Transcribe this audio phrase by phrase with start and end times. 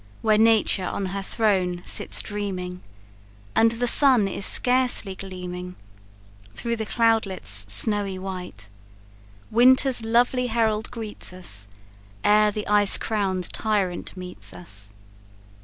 [0.23, 2.81] Where nature on her throne sits dreaming,
[3.55, 5.75] And the sun is scarcely gleaming
[6.55, 8.67] Through the cloudlet's snowy white,
[9.51, 11.67] Winter's lovely herald greets us,
[12.23, 14.91] Ere the ice crown'd tyrant meets us.